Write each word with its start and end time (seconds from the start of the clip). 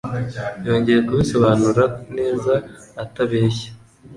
Yongeye 0.67 0.99
kubisobanura 1.07 1.83
neza 2.17 2.53
ata 3.03 3.21
beshya. 3.29 3.69